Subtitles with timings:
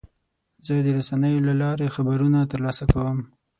[0.65, 3.17] زه د رسنیو له لارې خبرونه ترلاسه کوم.